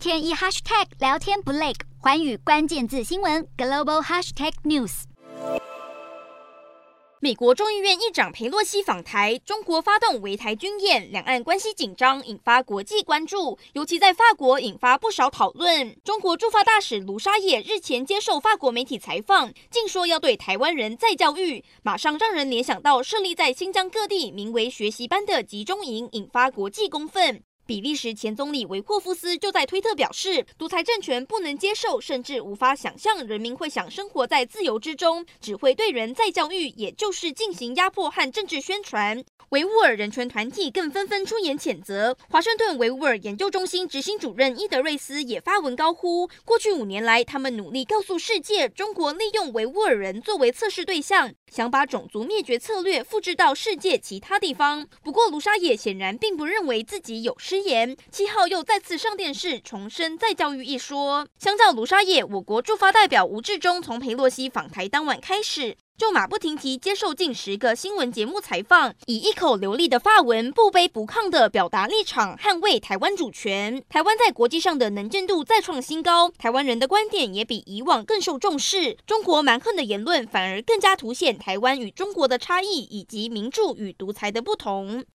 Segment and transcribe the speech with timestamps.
[0.00, 5.02] 天一 hashtag 聊天不累，环宇关键字新闻 global hashtag news。
[7.20, 15.94] 美国众议院议长裴洛西访台，中国发动围台军演，两岸关系紧张，引发国际关注，尤其在法国引发不少讨论。
[16.02, 27.42] 中国驻法大使卢沙野日前接受法国媒体采访，竟说要对台湾人再教育，马上让人联想到设立在新疆各地名为学习班的集中营，引发国际公愤。
[27.70, 39.22] 比利时前总理维霍夫斯就在推特表示，独裁政权不能接受，甚至无法想象人民会想生活在自由之中，只会对人再教育，也就是进行压迫和政治宣传。
[39.50, 42.16] 维吾尔人权团体更纷纷出言谴责。
[42.28, 54.84] 华盛顿维吾尔研究中心执行主任伊德瑞斯也发文高呼，过去五年来，他们努力告诉世界，中国利用维吾尔人作为测试对象，想把种族灭绝策略复制到世界其他地方。
[55.04, 61.26] 不过，卢沙野显然并不认为自己有失言，七号又再次上电视重申再教育一说。
[61.38, 73.82] 相较卢沙野，我国驻发代表吴志忠从裴洛西访台当晚开始，就马不停蹄接受近十个新闻节目采访，以一口流利的法文不卑不亢地表达立场，捍卫台湾主权。
[73.88, 78.96] 台湾在国际上的能见度再创新高，台湾人的观点也比以往更受重视。
[79.06, 85.04] 中国蛮横的言论反而更加凸显台湾与中国的差异，以及民主与独裁的不同。